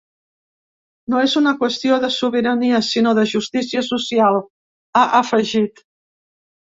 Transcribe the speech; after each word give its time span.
No 1.13 1.19
és 1.25 1.35
una 1.41 1.53
qüestió 1.59 1.99
de 2.05 2.09
sobirania, 2.15 2.79
sinó 2.89 3.13
de 3.21 3.27
justícia 3.35 3.87
social, 3.93 4.41
ha 4.99 5.05
afegit. 5.21 5.85